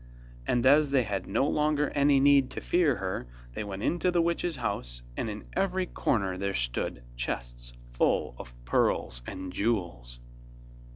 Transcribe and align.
And 0.47 0.65
as 0.65 0.89
they 0.89 1.03
had 1.03 1.27
no 1.27 1.47
longer 1.47 1.91
any 1.91 2.19
need 2.19 2.49
to 2.49 2.59
fear 2.59 2.95
her, 2.95 3.27
they 3.53 3.63
went 3.63 3.83
into 3.83 4.09
the 4.09 4.19
witch's 4.19 4.55
house, 4.55 5.03
and 5.15 5.29
in 5.29 5.45
every 5.53 5.85
corner 5.85 6.39
there 6.39 6.55
stood 6.55 7.03
chests 7.15 7.73
full 7.91 8.33
of 8.39 8.55
pearls 8.65 9.21
and 9.27 9.53
jewels. 9.53 10.19